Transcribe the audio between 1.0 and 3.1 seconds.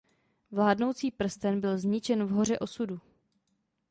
prsten byl zničen v Hoře Osudu.